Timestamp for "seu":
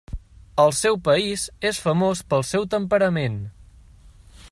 0.77-0.95, 2.53-2.69